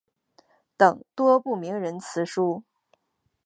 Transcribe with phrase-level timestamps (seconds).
[0.77, 2.63] 等多部名人辞书。